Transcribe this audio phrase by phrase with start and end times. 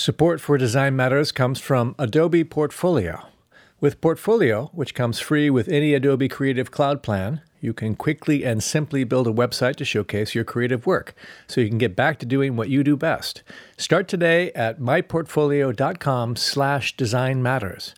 [0.00, 3.26] Support for Design Matters comes from Adobe Portfolio.
[3.80, 8.62] With Portfolio, which comes free with any Adobe Creative Cloud plan, you can quickly and
[8.62, 11.14] simply build a website to showcase your creative work
[11.46, 13.42] so you can get back to doing what you do best.
[13.76, 17.94] Start today at myportfolio.com slash design matters.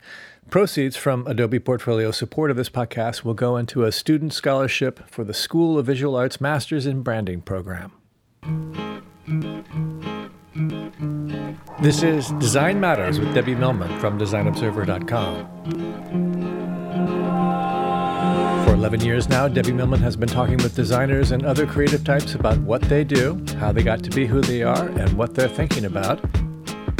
[0.50, 5.22] Proceeds from Adobe Portfolio support of this podcast will go into a student scholarship for
[5.22, 7.92] the School of Visual Arts Masters in Branding program.
[10.54, 15.46] This is Design Matters with Debbie Millman from DesignObserver.com.
[18.66, 22.34] For 11 years now, Debbie Millman has been talking with designers and other creative types
[22.34, 25.48] about what they do, how they got to be who they are, and what they're
[25.48, 26.20] thinking about.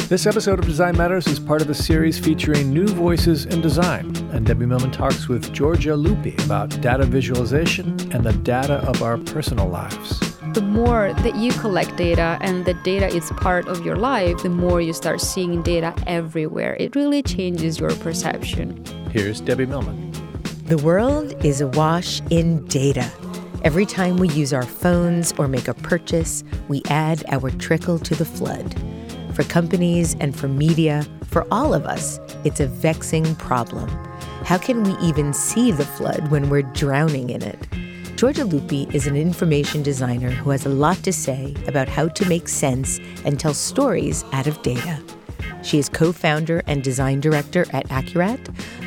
[0.09, 4.17] This episode of Design Matters is part of a series featuring new voices in design,
[4.33, 9.19] and Debbie Millman talks with Giorgia Lupi about data visualization and the data of our
[9.19, 10.32] personal lives.
[10.51, 14.49] The more that you collect data and the data is part of your life, the
[14.49, 16.77] more you start seeing data everywhere.
[16.81, 18.85] It really changes your perception.
[19.13, 20.11] Here's Debbie Millman.
[20.67, 23.09] The world is awash in data.
[23.63, 28.15] Every time we use our phones or make a purchase, we add our trickle to
[28.17, 28.75] the flood.
[29.35, 33.89] For companies and for media, for all of us, it's a vexing problem.
[34.45, 37.69] How can we even see the flood when we're drowning in it?
[38.23, 42.29] Giorgia Lupi is an information designer who has a lot to say about how to
[42.29, 45.03] make sense and tell stories out of data.
[45.65, 48.39] She is co founder and design director at Accurat,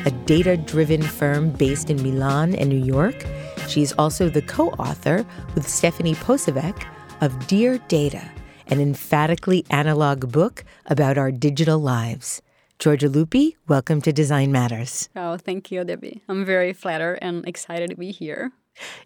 [0.06, 3.26] a data driven firm based in Milan and New York.
[3.68, 6.86] She is also the co author with Stefanie Posavec
[7.20, 8.26] of Dear Data,
[8.68, 12.40] an emphatically analog book about our digital lives.
[12.78, 15.10] Giorgia Lupi, welcome to Design Matters.
[15.14, 16.22] Oh, thank you, Debbie.
[16.26, 18.52] I'm very flattered and excited to be here.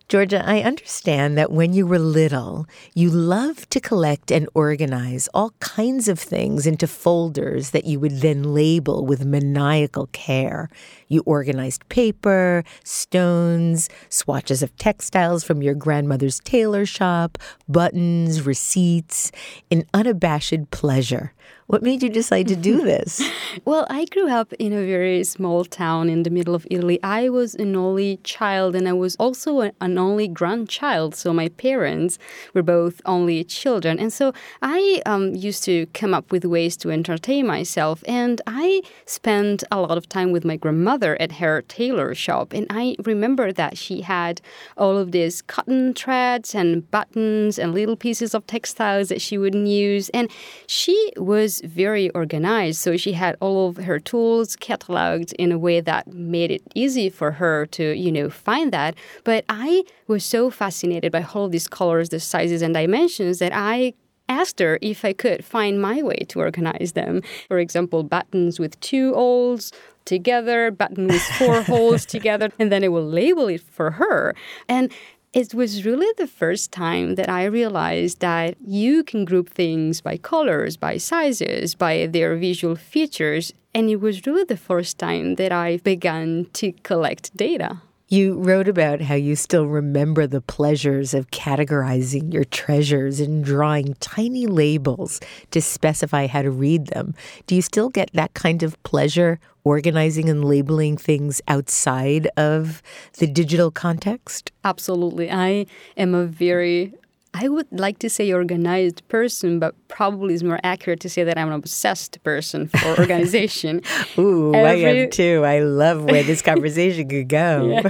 [0.09, 5.53] Giorgia, I understand that when you were little, you loved to collect and organize all
[5.61, 10.69] kinds of things into folders that you would then label with maniacal care.
[11.07, 19.31] You organized paper, stones, swatches of textiles from your grandmother's tailor shop, buttons, receipts,
[19.71, 21.33] in unabashed pleasure.
[21.71, 23.23] What made you decide to do this?
[23.65, 26.99] well, I grew up in a very small town in the middle of Italy.
[27.05, 31.15] I was an only child and I was also an only grandchild.
[31.15, 32.19] So my parents
[32.55, 34.01] were both only children.
[34.01, 38.03] And so I um, used to come up with ways to entertain myself.
[38.09, 42.53] And I spent a lot of time with my grandmother at her tailor shop.
[42.53, 44.41] And I remember that she had
[44.77, 49.69] all of these cotton threads and buttons and little pieces of textiles that she wouldn't
[49.69, 50.09] use.
[50.09, 50.29] And
[50.67, 52.81] she was very organized.
[52.81, 57.11] So she had all of her tools cataloged in a way that made it easy
[57.11, 58.95] for her to, you know, find that.
[59.25, 63.53] But I was so fascinated by all of these colors, the sizes and dimensions that
[63.55, 63.95] I
[64.29, 67.23] asked her if I could find my way to organize them.
[67.49, 69.73] For example, buttons with two holes
[70.05, 74.35] together, button with four holes together, and then I will label it for her.
[74.69, 74.93] And
[75.33, 80.17] it was really the first time that I realized that you can group things by
[80.17, 83.53] colors, by sizes, by their visual features.
[83.73, 87.81] And it was really the first time that I began to collect data.
[88.09, 93.95] You wrote about how you still remember the pleasures of categorizing your treasures and drawing
[94.01, 95.21] tiny labels
[95.53, 97.15] to specify how to read them.
[97.47, 102.83] Do you still get that kind of pleasure organizing and labeling things outside of
[103.19, 104.53] the digital context?
[104.65, 105.31] Absolutely.
[105.31, 105.67] I
[105.97, 106.95] am a very
[107.33, 111.39] I would like to say organized person, but probably it's more accurate to say that
[111.39, 113.83] I'm an obsessed person for organization.
[114.19, 114.87] Ooh, Every...
[114.87, 115.45] I am too.
[115.45, 117.83] I love where this conversation could go.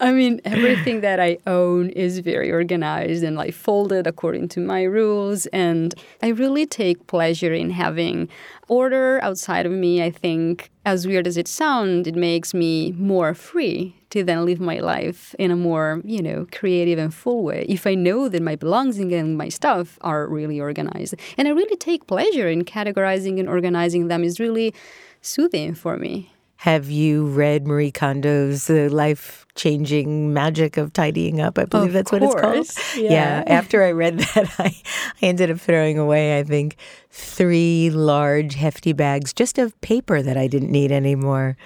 [0.00, 4.84] I mean, everything that I own is very organized and like folded according to my
[4.84, 5.46] rules.
[5.46, 5.92] And
[6.22, 8.28] I really take pleasure in having
[8.72, 10.02] order outside of me.
[10.02, 14.60] I think, as weird as it sounds, it makes me more free to then live
[14.60, 17.66] my life in a more, you know, creative and full way.
[17.68, 21.14] If I know that my belongings and my stuff are really organized.
[21.36, 24.74] And I really take pleasure in categorizing and organizing them is really
[25.20, 26.31] soothing for me.
[26.62, 31.58] Have you read Marie Kondo's uh, The Life Changing Magic of Tidying Up?
[31.58, 32.22] I believe of that's course.
[32.22, 33.02] what it's called.
[33.04, 33.10] Yeah.
[33.10, 33.44] yeah.
[33.48, 36.76] After I read that, I, I ended up throwing away, I think,
[37.10, 41.56] three large, hefty bags just of paper that I didn't need anymore.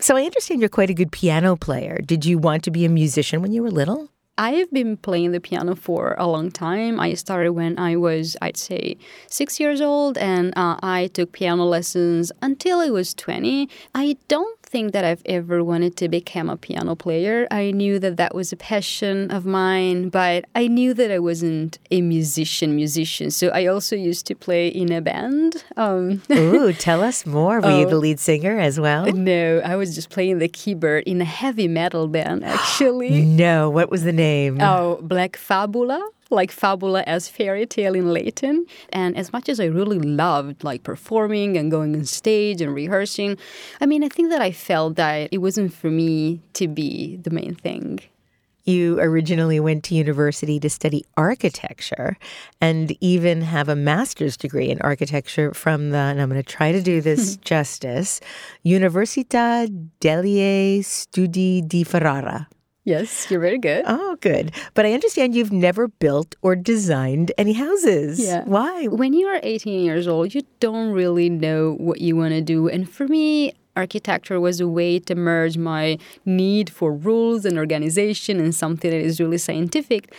[0.00, 2.00] So I understand you're quite a good piano player.
[2.04, 4.10] Did you want to be a musician when you were little?
[4.38, 6.98] I have been playing the piano for a long time.
[6.98, 8.96] I started when I was, I'd say,
[9.26, 13.68] six years old, and uh, I took piano lessons until I was 20.
[13.94, 17.48] I don't think that I've ever wanted to become a piano player.
[17.50, 21.78] I knew that that was a passion of mine, but I knew that I wasn't
[21.90, 23.32] a musician musician.
[23.32, 25.64] So I also used to play in a band.
[25.76, 27.60] Um, Ooh, tell us more.
[27.60, 29.06] Were oh, you the lead singer as well?
[29.06, 33.22] No, I was just playing the keyboard in a heavy metal band, actually.
[33.44, 34.60] no, what was the name?
[34.60, 36.00] Oh, Black Fabula
[36.30, 38.66] like Fabula as fairy tale in Latin.
[38.92, 43.36] And as much as I really loved like performing and going on stage and rehearsing,
[43.80, 47.30] I mean, I think that I felt that it wasn't for me to be the
[47.30, 48.00] main thing.
[48.64, 52.16] You originally went to university to study architecture
[52.60, 56.70] and even have a master's degree in architecture from the, and I'm going to try
[56.70, 58.20] to do this justice,
[58.64, 59.66] Università
[59.98, 62.46] degli Studi di Ferrara.
[62.84, 63.84] Yes, you're very good.
[63.86, 64.52] Oh, good.
[64.74, 68.18] But I understand you've never built or designed any houses.
[68.18, 68.42] Yeah.
[68.44, 68.86] Why?
[68.86, 72.68] When you are 18 years old, you don't really know what you want to do.
[72.68, 78.40] And for me, architecture was a way to merge my need for rules and organization
[78.40, 80.14] and something that is really scientific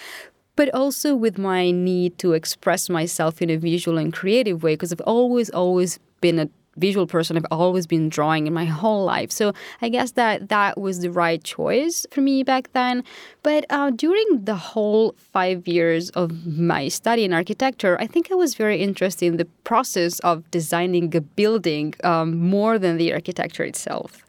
[0.55, 4.91] but also with my need to express myself in a visual and creative way because
[4.91, 7.37] I've always always been a visual person.
[7.37, 9.31] I've always been drawing in my whole life.
[9.31, 13.03] So I guess that that was the right choice for me back then.
[13.43, 18.35] But uh, during the whole five years of my study in architecture, I think I
[18.35, 23.63] was very interested in the process of designing a building um, more than the architecture
[23.63, 24.25] itself.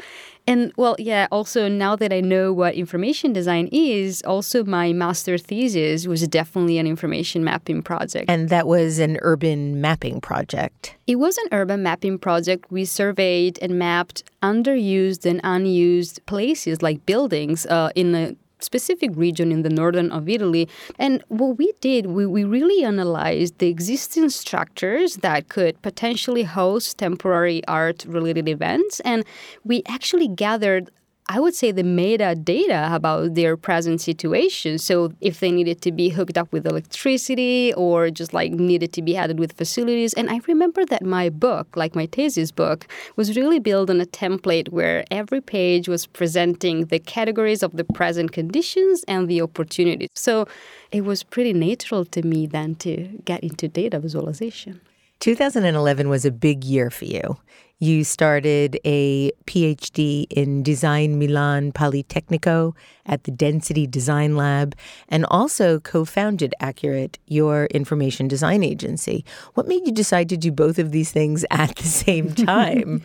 [0.46, 5.38] And well, yeah, also now that I know what information design is, also my master
[5.38, 8.28] thesis was definitely an information mapping project.
[8.28, 10.96] And that was an urban mapping project.
[11.06, 12.70] It was an urban mapping project.
[12.70, 19.52] We surveyed and mapped underused and unused places like buildings uh, in a specific region
[19.52, 20.68] in the northern of Italy.
[20.98, 26.98] And what we did, we, we really analyzed the existing structures that could potentially host
[26.98, 29.00] temporary art related events.
[29.00, 29.24] And
[29.64, 30.90] we actually gathered
[31.28, 34.78] I would say the metadata about their present situation.
[34.78, 39.02] So if they needed to be hooked up with electricity or just like needed to
[39.02, 40.12] be added with facilities.
[40.14, 42.86] And I remember that my book, like my thesis book,
[43.16, 47.84] was really built on a template where every page was presenting the categories of the
[47.84, 50.08] present conditions and the opportunities.
[50.14, 50.46] So
[50.90, 54.80] it was pretty natural to me then to get into data visualization.
[55.22, 57.36] 2011 was a big year for you.
[57.78, 62.74] You started a PhD in Design Milan Politecnico
[63.06, 64.74] at the Density Design Lab
[65.08, 69.24] and also co founded Accurat, your information design agency.
[69.54, 73.00] What made you decide to do both of these things at the same time?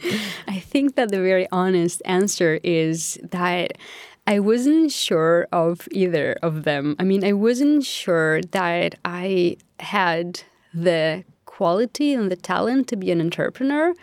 [0.48, 3.78] I think that the very honest answer is that
[4.26, 6.96] I wasn't sure of either of them.
[6.98, 10.42] I mean, I wasn't sure that I had
[10.74, 11.24] the
[11.58, 13.94] quality and the talent to be an entrepreneur.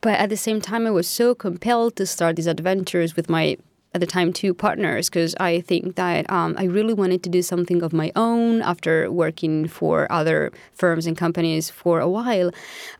[0.00, 3.56] But at the same time, I was so compelled to start these adventures with my
[3.94, 7.40] at the time two partners because I think that um, I really wanted to do
[7.40, 12.50] something of my own after working for other firms and companies for a while.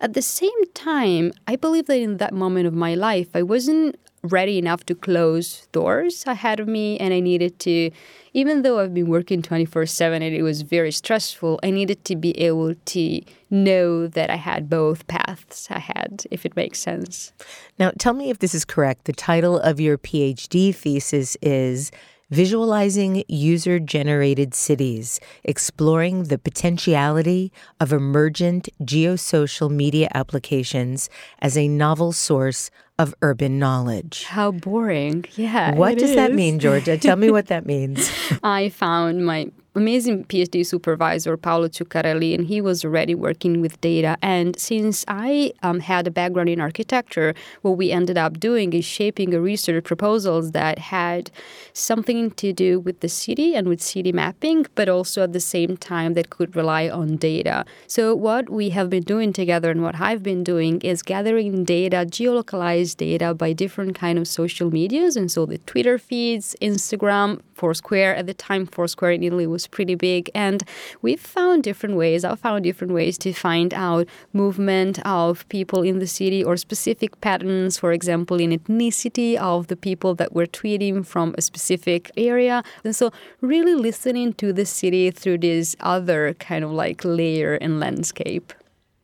[0.00, 3.96] At the same time, I believe that in that moment of my life, I wasn't
[4.23, 7.91] ready enough to close doors ahead of me and I needed to
[8.35, 12.38] even though I've been working 24/7 and it was very stressful I needed to be
[12.38, 17.32] able to know that I had both paths ahead if it makes sense.
[17.79, 21.91] Now tell me if this is correct the title of your PhD thesis is
[22.31, 31.09] Visualizing User Generated Cities, Exploring the Potentiality of Emergent Geosocial Media Applications
[31.39, 34.25] as a Novel Source of urban knowledge.
[34.25, 35.25] How boring.
[35.37, 35.75] Yeah.
[35.75, 36.17] What does is.
[36.17, 37.01] that mean, Giorgia?
[37.01, 38.11] Tell me what that means.
[38.43, 44.17] I found my amazing PhD supervisor, Paolo Ciuccarelli, and he was already working with data.
[44.20, 48.85] And since I um, had a background in architecture, what we ended up doing is
[48.85, 51.31] shaping a research proposals that had
[51.73, 55.77] something to do with the city and with city mapping, but also at the same
[55.77, 57.65] time that could rely on data.
[57.87, 62.05] So what we have been doing together and what I've been doing is gathering data,
[62.17, 65.17] geolocalized data by different kind of social medias.
[65.17, 68.15] And so the Twitter feeds, Instagram, Foursquare.
[68.15, 70.31] At the time, Foursquare in Italy was pretty big.
[70.34, 70.62] And
[71.03, 75.98] we've found different ways, I found different ways to find out movement of people in
[75.98, 81.05] the city or specific patterns, for example, in ethnicity of the people that were tweeting
[81.05, 82.62] from a specific area.
[82.84, 83.10] And so
[83.41, 88.53] really listening to the city through this other kind of like layer and landscape.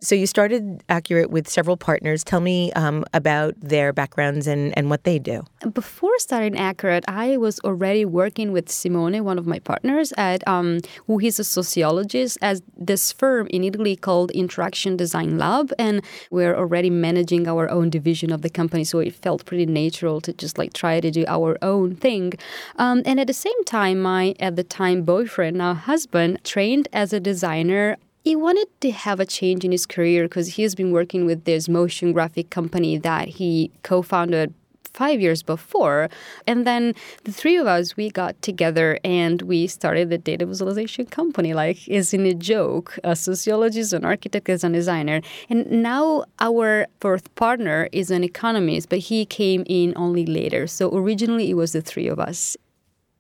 [0.05, 2.23] So you started Accurat with several partners.
[2.23, 5.45] Tell me um, about their backgrounds and, and what they do.
[5.73, 10.81] Before starting Accurat, I was already working with Simone, one of my partners, at um,
[11.07, 16.55] who he's a sociologist at this firm in Italy called Interaction Design Lab, and we're
[16.55, 18.85] already managing our own division of the company.
[18.85, 22.35] So it felt pretty natural to just like try to do our own thing.
[22.77, 27.15] Um, and at the same time, my at the time boyfriend, now husband, trained as
[27.15, 31.27] a designer he wanted to have a change in his career because he's been working
[31.27, 34.55] with this motion graphic company that he co-founded
[34.95, 36.09] five years before.
[36.47, 41.05] And then the three of us, we got together and we started the data visualization
[41.07, 45.21] company, like is in a joke, a sociologist, an architect, as a designer.
[45.51, 50.67] And now our fourth partner is an economist, but he came in only later.
[50.67, 52.57] So originally it was the three of us.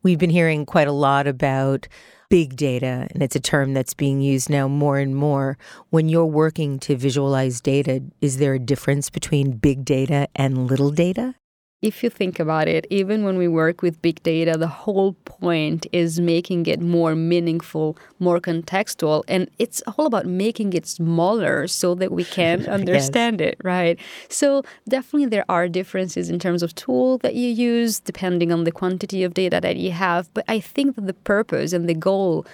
[0.02, 1.88] We've been hearing quite a lot about
[2.34, 5.56] big data, and it's a term that's being used now more and more.
[5.90, 10.90] When you're working to visualize data, is there a difference between big data and little
[10.90, 11.36] data?
[11.84, 15.86] If you think about it, even when we work with big data, the whole point
[15.92, 19.22] is making it more meaningful, more contextual.
[19.28, 23.50] And it's all about making it smaller so that we can understand yes.
[23.50, 24.00] it, right?
[24.30, 28.72] So, definitely, there are differences in terms of tool that you use depending on the
[28.72, 30.32] quantity of data that you have.
[30.32, 32.46] But I think that the purpose and the goal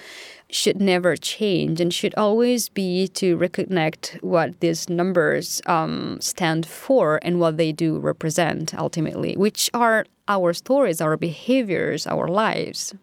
[0.50, 7.18] should never change and should always be to reconnect what these numbers um, stand for
[7.22, 12.94] and what they do represent ultimately, which are our stories, our behaviors, our lives.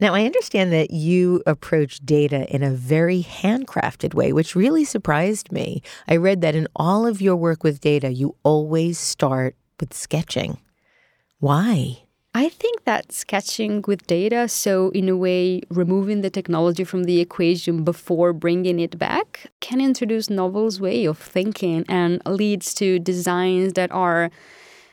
[0.00, 5.52] Now, I understand that you approach data in a very handcrafted way, which really surprised
[5.52, 5.82] me.
[6.08, 10.58] I read that in all of your work with data, you always start with sketching.
[11.38, 12.04] Why?
[12.32, 17.20] I think that sketching with data, so in a way, removing the technology from the
[17.20, 23.72] equation before bringing it back, can introduce novel way of thinking and leads to designs
[23.72, 24.30] that are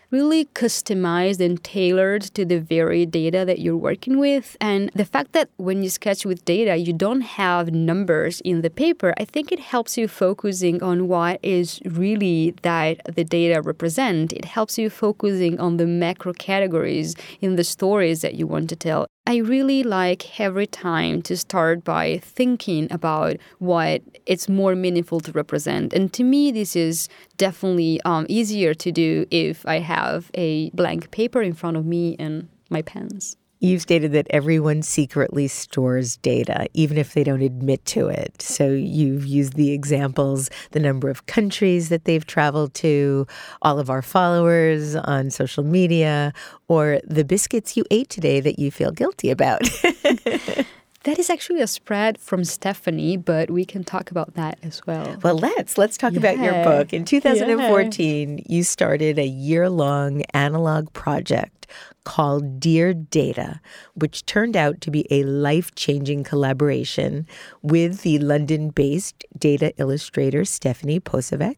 [0.09, 4.55] really customized and tailored to the very data that you're working with.
[4.61, 8.69] And the fact that when you sketch with data, you don't have numbers in the
[8.69, 14.33] paper, I think it helps you focusing on what is really that the data represent.
[14.33, 18.75] It helps you focusing on the macro categories in the stories that you want to
[18.75, 19.07] tell.
[19.27, 25.33] I really like every time to start by thinking about what it's more meaningful to
[25.33, 25.91] represent.
[25.91, 31.11] And to me, this is definitely um, easier to do if I have a blank
[31.11, 33.35] paper in front of me and my pens.
[33.59, 38.41] You've stated that everyone secretly stores data, even if they don't admit to it.
[38.41, 43.25] So you've used the examples, the number of countries that they've traveled to,
[43.61, 46.33] all of our followers on social media,
[46.67, 49.61] or the biscuits you ate today that you feel guilty about.
[51.07, 55.15] That is actually a spread from Stefanie, but we can talk about that as well.
[55.23, 56.19] Well, let's let's talk yeah.
[56.19, 56.91] about your book.
[56.91, 58.43] In 2014, yeah.
[58.45, 61.65] you started a year-long analog project
[62.03, 63.61] called Dear Data,
[63.93, 67.25] which turned out to be a life-changing collaboration
[67.61, 71.55] with the London-based data illustrator Stefanie Posavec.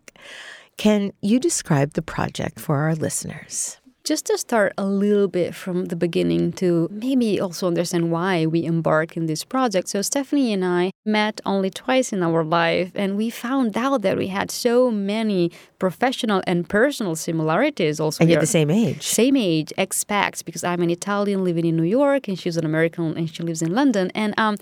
[0.77, 3.79] Can you describe the project for our listeners?
[4.03, 8.65] Just to start a little bit from the beginning to maybe also understand why we
[8.65, 9.89] embark in this project.
[9.89, 14.18] So, Stefanie and I met only twice in our life, and we found out that
[14.18, 18.22] we had so many professional and personal similarities also.
[18.22, 19.01] And you're the same age.
[19.06, 23.18] Same age, expats, because I'm an Italian living in New York, and she's an American
[23.18, 24.12] and she lives in London.
[24.13, 24.58] And um,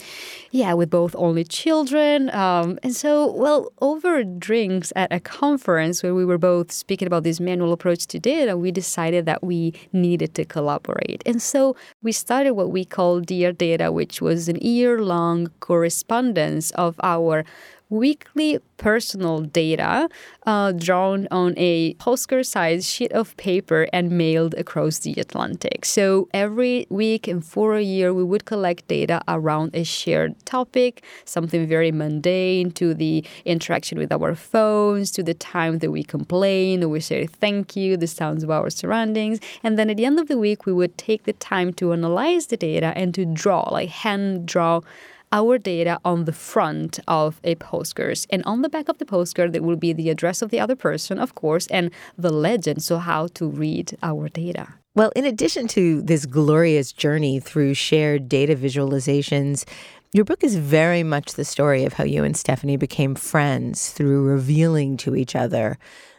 [0.51, 2.29] yeah, with both only children.
[2.29, 7.23] Um, and so, well, over drinks at a conference where we were both speaking about
[7.23, 11.23] this manual approach to data, we decided that we needed to collaborate.
[11.25, 16.36] And so we started what we call Dear Data, which was an year long correspondence
[16.71, 17.43] of our
[17.89, 20.09] weekly personal data
[20.45, 25.85] uh, drawn on a postcard sized sheet of paper and mailed across the Atlantic.
[25.85, 31.03] So every week and for a year, we would collect data around a shared topic,
[31.25, 36.83] something very mundane, to the interaction with our phones, to the time that we complain
[36.83, 39.39] or we say thank you, the sounds of our surroundings.
[39.63, 42.47] And then at the end of the week, we would take the time to analyze
[42.47, 44.81] the data and to draw, like hand draw
[45.31, 48.19] our data on the front of a postcard.
[48.29, 50.75] And on the back of the postcard, there will be the address of the other
[50.75, 54.75] person, of course, and the legend, so how to read our data.
[54.95, 59.63] Well, in addition to this glorious journey through shared data visualizations,
[60.13, 64.23] your book is very much the story of how you and Stefanie became friends through
[64.23, 65.77] revealing to each other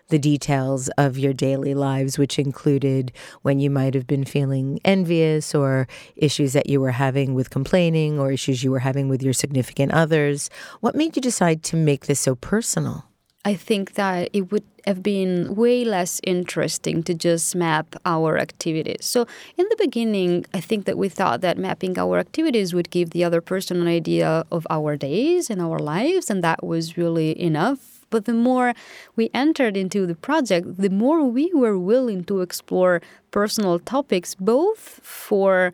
[0.09, 3.13] the details of your daily lives, which included
[3.43, 5.87] when you might have been feeling envious or
[6.17, 9.93] issues that you were having with complaining or issues you were having with your significant
[9.93, 10.51] others.
[10.81, 13.05] What made you decide to make this so personal?
[13.45, 19.05] I think that it would have been way less interesting to just map our activities.
[19.07, 23.11] So, in the beginning, I think that we thought that mapping our activities would give
[23.11, 27.41] the other person an idea of our days and our lives, and that was really
[27.41, 27.98] enough.
[28.11, 28.75] But the more
[29.17, 35.01] we entered into the project, the more we were willing to explore personal topics, both
[35.03, 35.73] for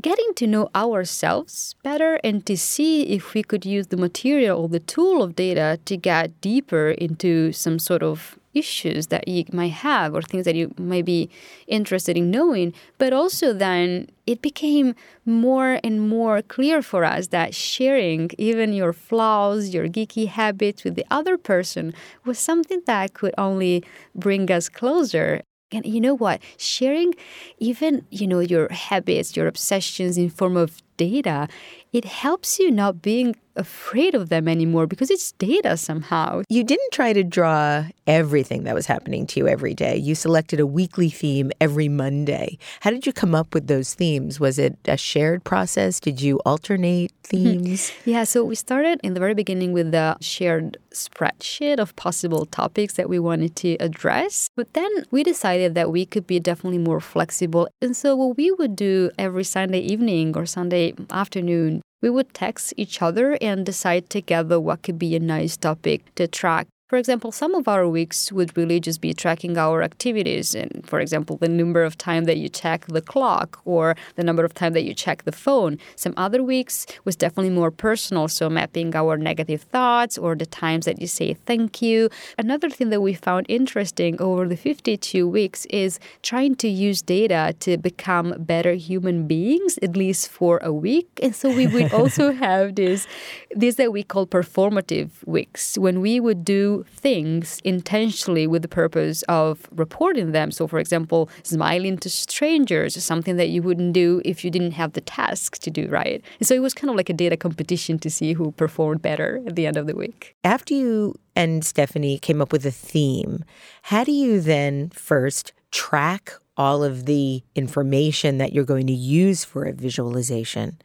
[0.00, 4.68] getting to know ourselves better and to see if we could use the material or
[4.68, 9.72] the tool of data to get deeper into some sort of issues that you might
[9.72, 11.30] have or things that you might be
[11.66, 12.72] interested in knowing.
[12.98, 14.94] But also, then it became
[15.24, 20.94] more and more clear for us that sharing even your flaws, your geeky habits with
[20.94, 21.94] the other person
[22.24, 25.42] was something that could only bring us closer.
[25.72, 26.42] And you know what?
[26.58, 27.14] Sharing
[27.58, 31.48] even, you know, your habits, your obsessions in form of data,
[31.92, 36.42] it helps you not being afraid of them anymore because it's data somehow.
[36.48, 39.96] You didn't try to draw everything that was happening to you every day.
[39.96, 42.58] You selected a weekly theme every Monday.
[42.80, 44.40] How did you come up with those themes?
[44.40, 46.00] Was it a shared process?
[46.00, 47.92] Did you alternate themes?
[48.04, 52.94] yeah, so we started in the very beginning with the shared spreadsheet of possible topics
[52.94, 54.48] that we wanted to address.
[54.56, 57.68] But then we decided that we could be definitely more flexible.
[57.80, 62.74] And so what we would do every Sunday evening or Sunday afternoon we would text
[62.76, 67.32] each other and decide together what could be a nice topic to track for example,
[67.32, 71.48] some of our weeks would really just be tracking our activities, and for example, the
[71.48, 74.92] number of time that you check the clock or the number of time that you
[74.92, 75.78] check the phone.
[75.96, 80.84] Some other weeks was definitely more personal, so mapping our negative thoughts or the times
[80.84, 82.10] that you say thank you.
[82.36, 87.54] Another thing that we found interesting over the 52 weeks is trying to use data
[87.60, 91.08] to become better human beings, at least for a week.
[91.22, 93.06] And so we would also have this,
[93.50, 99.22] this that we call performative weeks when we would do things intentionally with the purpose
[99.28, 100.50] of reporting them.
[100.50, 104.72] So, for example, smiling to strangers is something that you wouldn't do if you didn't
[104.72, 106.22] have the task to do, right?
[106.38, 109.42] And so it was kind of like a data competition to see who performed better
[109.46, 110.36] at the end of the week.
[110.44, 113.44] After you and Stefanie came up with a theme,
[113.82, 119.44] how do you then first track all of the information that you're going to use
[119.44, 120.78] for a visualization?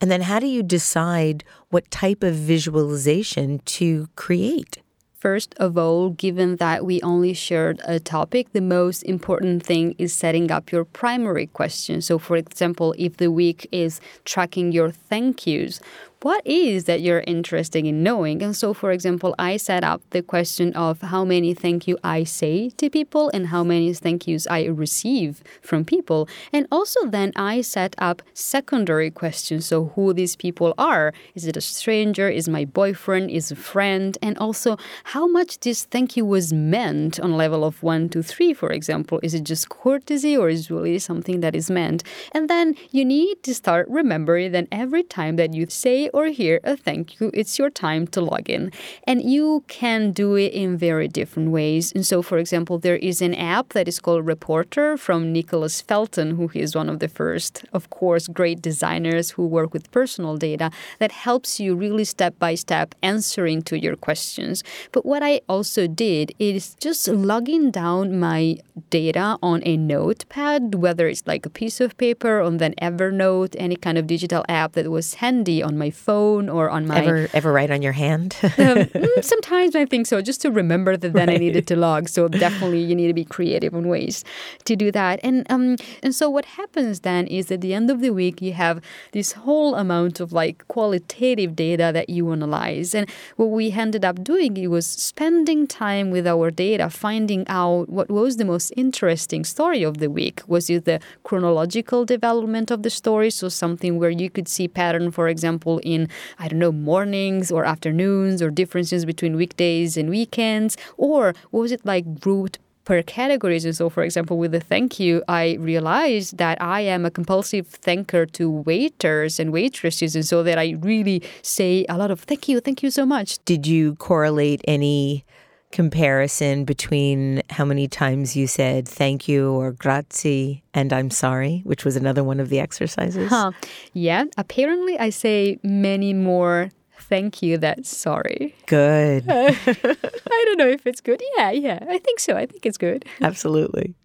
[0.00, 4.78] And then how do you decide what type of visualization to create?
[5.24, 10.12] First of all, given that we only shared a topic, the most important thing is
[10.12, 12.02] setting up your primary question.
[12.02, 15.80] So, for example, if the week is tracking your thank yous,
[16.22, 18.42] what is that you're interested in knowing?
[18.42, 22.24] And so, for example, I set up the question of how many thank you I
[22.24, 26.28] say to people and how many thank yous I receive from people.
[26.52, 29.66] And also, then I set up secondary questions.
[29.66, 31.12] So, who these people are.
[31.34, 32.28] Is it a stranger?
[32.28, 33.30] Is my boyfriend?
[33.30, 34.16] Is a friend?
[34.22, 38.52] And also, how much this thank you was meant on level of one to three,
[38.52, 39.20] for example.
[39.22, 42.02] Is it just courtesy or is it really something that is meant?
[42.32, 46.60] And then you need to start remembering that every time that you say or hear
[46.64, 48.72] a thank you, it's your time to log in.
[49.04, 51.92] And you can do it in very different ways.
[51.92, 56.36] And so, for example, there is an app that is called Reporter from Nicholas Felton,
[56.36, 60.70] who is one of the first, of course, great designers who work with personal data
[60.98, 64.62] that helps you really step by step answering to your questions.
[64.92, 68.58] But what I also did is just logging down my
[68.90, 73.76] data on a notepad, whether it's like a piece of paper on then Evernote, any
[73.76, 77.52] kind of digital app that was handy on my phone or on my ever ever
[77.52, 78.36] write on your hand.
[78.42, 81.36] um, mm, sometimes I think so, just to remember that then right.
[81.36, 82.08] I needed to log.
[82.08, 84.24] So definitely you need to be creative on ways
[84.64, 85.20] to do that.
[85.22, 88.52] And um and so what happens then is at the end of the week you
[88.52, 88.80] have
[89.12, 92.94] this whole amount of like qualitative data that you analyze.
[92.94, 97.88] And what we ended up doing it was spending time with our data, finding out
[97.88, 100.42] what was the most interesting story of the week.
[100.46, 103.30] Was it the chronological development of the story?
[103.30, 107.64] So something where you could see pattern, for example, in I don't know, mornings or
[107.64, 110.76] afternoons or differences between weekdays and weekends?
[110.96, 113.64] Or was it like grouped per categories.
[113.64, 117.68] And so, for example, with the thank you, I realized that I am a compulsive
[117.68, 120.14] thanker to waiters and waitresses.
[120.14, 123.42] And so that I really say a lot of thank you, thank you so much.
[123.44, 125.24] Did you correlate any
[125.74, 131.84] comparison between how many times you said thank you or grazie and I'm sorry, which
[131.84, 133.28] was another one of the exercises?
[133.28, 133.50] Huh.
[133.92, 138.54] Yeah, apparently I say many more thank you than sorry.
[138.66, 139.28] Good.
[139.28, 141.20] Uh, I don't know if it's good.
[141.36, 142.36] Yeah, yeah, I think so.
[142.36, 143.04] I think it's good.
[143.20, 143.96] Absolutely.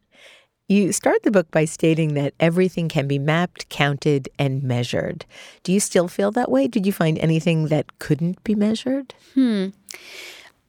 [0.68, 5.28] You start the book by stating that everything can be mapped, counted, and measured.
[5.62, 6.68] Do you still feel that way?
[6.68, 9.14] Did you find anything that couldn't be measured?
[9.36, 9.68] Hmm.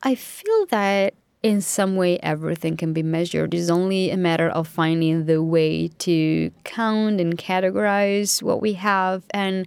[0.03, 3.55] I feel that in some way everything can be measured.
[3.55, 9.25] It's only a matter of finding the way to count and categorize what we have.
[9.31, 9.67] And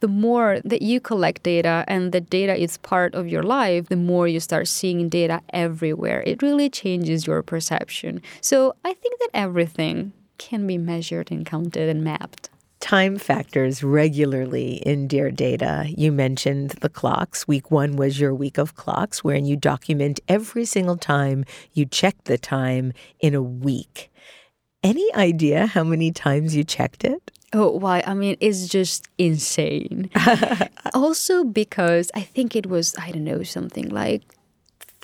[0.00, 3.96] the more that you collect data and the data is part of your life, the
[3.96, 6.22] more you start seeing data everywhere.
[6.26, 8.22] It really changes your perception.
[8.40, 12.48] So I think that everything can be measured and counted and mapped
[12.80, 15.86] time factors regularly in Dear Data.
[15.88, 17.48] You mentioned the clocks.
[17.48, 22.16] Week one was your week of clocks, wherein you document every single time you check
[22.24, 24.10] the time in a week.
[24.82, 27.32] Any idea how many times you checked it?
[27.52, 28.02] Oh, why?
[28.06, 30.10] I mean, it's just insane.
[30.94, 34.22] also, because I think it was, I don't know, something like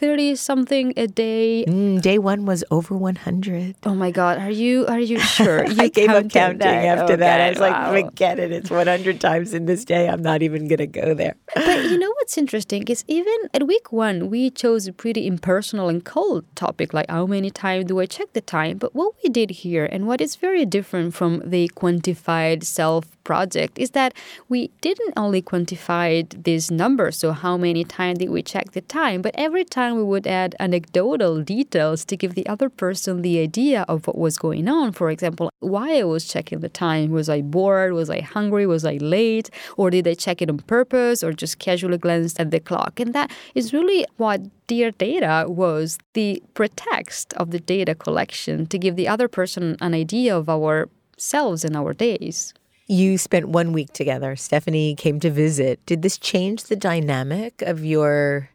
[0.05, 1.65] 30 something a day.
[1.67, 3.75] Mm, day one was over 100.
[3.85, 4.37] Oh my God.
[4.37, 5.65] Are you are you sure?
[5.75, 6.99] You I gave up counting that?
[6.99, 7.41] after that.
[7.41, 7.91] I was wow.
[7.91, 8.53] like, forget it.
[8.53, 10.11] It's 100 times in this day.
[10.11, 11.37] I'm not even going to go there.
[11.55, 15.89] But you know what's interesting is even at week one, we chose a pretty impersonal
[15.89, 18.77] and cold topic like how many times do I check the time?
[18.77, 23.79] But what we did here and what is very different from the quantified self project
[23.79, 24.15] is that
[24.49, 29.23] we didn't only quantify this number, so how many times did we check the time,
[29.23, 33.85] but every time we would add anecdotal details to give the other person the idea
[33.89, 34.93] of what was going on.
[34.93, 37.11] For example, why I was checking the time.
[37.11, 37.93] Was I bored?
[37.93, 38.67] Was I hungry?
[38.67, 39.51] Was I late?
[39.77, 43.01] Or did I check it on purpose or just casually glanced at the clock?
[43.01, 48.79] And that is really what Dear Data was the pretext of the data collection to
[48.79, 52.55] give the other person an idea of our selves and our days.
[52.87, 54.37] You spent one week together.
[54.37, 55.85] Stefanie came to visit.
[55.87, 58.51] Did this change the dynamic of your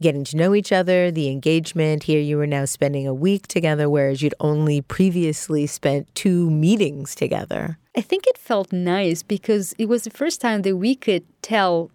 [0.00, 2.04] getting to know each other, the engagement?
[2.04, 7.14] Here you were now spending a week together, whereas you'd only previously spent two meetings
[7.14, 7.78] together.
[7.96, 11.90] I think it felt nice because it was the first time that we could tell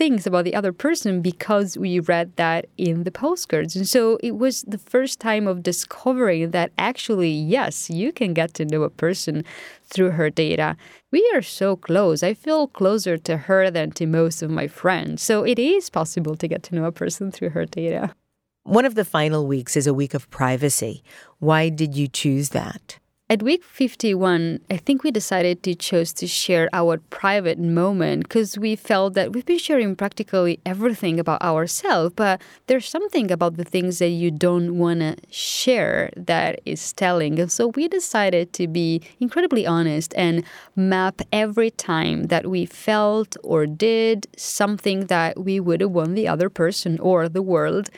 [0.00, 3.76] things about the other person because we read that in the postcards.
[3.76, 8.54] And so it was the first time of discovering that actually, yes, you can get
[8.54, 9.44] to know a person
[9.84, 10.74] through her data.
[11.10, 12.22] We are so close.
[12.22, 15.20] I feel closer to her than to most of my friends.
[15.20, 18.14] So it is possible to get to know a person through her data.
[18.62, 21.02] One of the final weeks is a week of privacy.
[21.40, 22.99] Why did you choose that?
[23.30, 28.58] At week 51, I think we decided to choose to share our private moment because
[28.58, 33.62] we felt that we've been sharing practically everything about ourselves, but there's something about the
[33.62, 37.38] things that you don't want to share that is telling.
[37.38, 40.42] And so we decided to be incredibly honest and
[40.74, 46.26] map every time that we felt or did something that we would have want the
[46.26, 47.90] other person or the world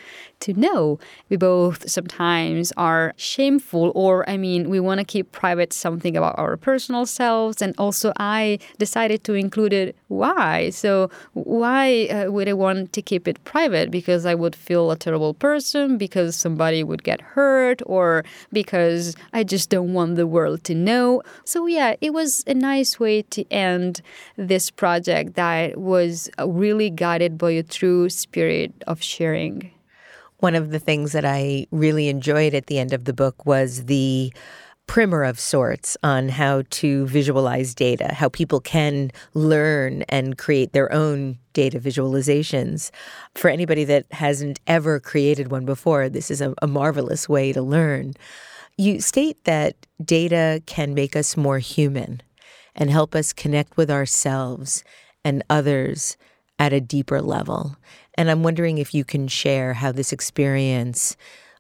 [0.42, 0.98] to know.
[1.28, 6.38] We both sometimes are shameful, or I mean, we want to keep private something about
[6.38, 7.62] our personal selves.
[7.62, 9.96] And also, I decided to include it.
[10.09, 10.70] Why?
[10.70, 13.90] So, why uh, would I want to keep it private?
[13.90, 19.44] Because I would feel a terrible person, because somebody would get hurt, or because I
[19.44, 21.22] just don't want the world to know.
[21.44, 24.02] So, yeah, it was a nice way to end
[24.37, 29.70] this project that was really guided by a true spirit of sharing.
[30.42, 33.85] One of the things that I really enjoyed at the end of the book was
[33.85, 34.33] the
[34.88, 40.92] primer of sorts on how to visualize data, how people can learn and create their
[40.92, 42.90] own data visualizations.
[43.37, 47.62] For anybody that hasn't ever created one before, this is a, a marvelous way to
[47.62, 48.14] learn.
[48.76, 52.20] You state that data can make us more human
[52.74, 54.83] and help us connect with ourselves
[55.24, 56.16] and others
[56.59, 57.76] at a deeper level.
[58.14, 61.16] And I'm wondering if you can share how this experience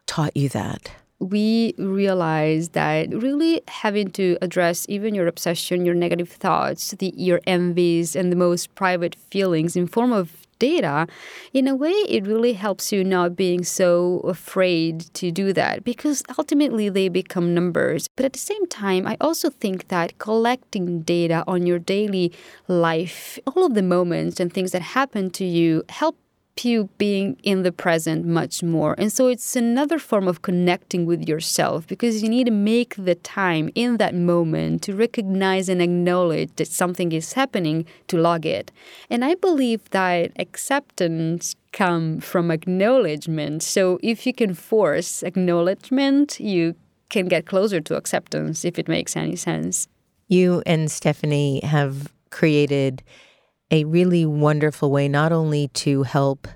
[0.06, 0.90] taught you that
[1.22, 7.40] we realized that really having to address even your obsession, your negative thoughts, the, your
[7.46, 11.08] envies, and the most private feelings in form of data,
[11.52, 16.22] in a way, it really helps you not being so afraid to do that because
[16.38, 18.06] ultimately they become numbers.
[18.16, 22.32] But at the same time, I also think that collecting data on your daily
[22.68, 26.16] life, all of the moments and things that happen to you, help
[26.60, 28.94] you being in the present much more.
[28.98, 33.14] And so it's another form of connecting with yourself because you need to make the
[33.16, 38.70] time in that moment to recognize and acknowledge that something is happening to log it.
[39.10, 43.62] And I believe that acceptance come from acknowledgement.
[43.62, 46.76] So if you can force acknowledgement, you
[47.08, 49.88] can get closer to acceptance if it makes any sense.
[50.28, 53.02] You and Stefanie have created
[53.72, 56.46] a really wonderful way not only to help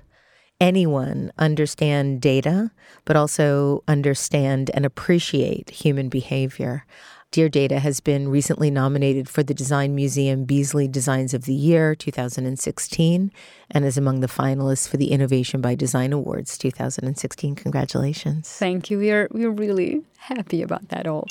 [0.61, 2.71] anyone understand data,
[3.05, 6.85] but also understand and appreciate human behavior.
[7.31, 11.93] Dear Data has been recently nominated for the Design Museum Beazley Designs of the Year
[11.93, 13.31] 2016
[13.69, 17.55] and is among the finalists for the Innovation by Design Awards 2016.
[17.55, 18.49] Congratulations.
[18.49, 18.97] Thank you.
[18.97, 21.27] We are, we are really happy about that all.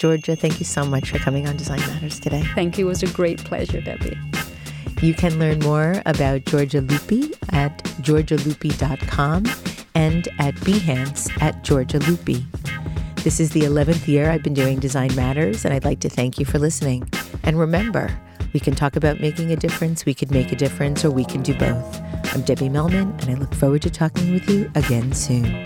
[0.00, 2.42] Giorgia, thank you so much for coming on Design Matters today.
[2.54, 2.86] Thank you.
[2.86, 4.16] It was a great pleasure, Debbie.
[5.02, 9.46] You can learn more about Giorgia Lupi at giorgialupi.com
[9.94, 12.44] and at Behance at Giorgia Lupi.
[13.24, 16.38] This is the 11th year I've been doing Design Matters, and I'd like to thank
[16.38, 17.08] you for listening.
[17.44, 18.14] And remember,
[18.52, 21.42] we can talk about making a difference, we could make a difference, or we can
[21.42, 22.00] do both.
[22.34, 25.64] I'm Debbie Millman, and I look forward to talking with you again soon.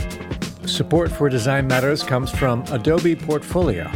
[0.64, 3.90] Support for Design Matters comes from Adobe Portfolio.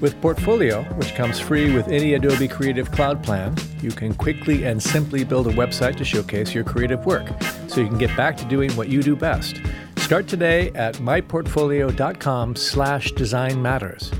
[0.00, 4.82] With Portfolio, which comes free with any Adobe Creative Cloud plan, you can quickly and
[4.82, 7.28] simply build a website to showcase your creative work
[7.68, 9.60] so you can get back to doing what you do best
[10.02, 14.10] Start today at myportfolio.com slash design matters.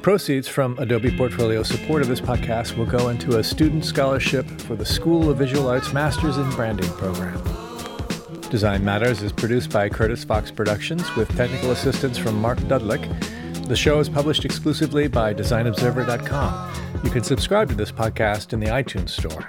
[0.00, 4.74] Proceeds from Adobe Portfolio support of this podcast will go into a student scholarship for
[4.74, 7.40] the School of Visual Arts Masters in Branding program.
[8.50, 13.06] Design Matters is produced by Curtis Fox Productions with technical assistance from Mark Dudlick.
[13.66, 17.02] The show is published exclusively by DesignObserver.com.
[17.02, 19.48] You can subscribe to this podcast in the iTunes Store.